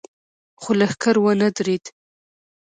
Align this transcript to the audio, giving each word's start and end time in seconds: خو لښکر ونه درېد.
خو 0.61 0.71
لښکر 0.79 1.15
ونه 1.23 1.47
درېد. 1.57 1.83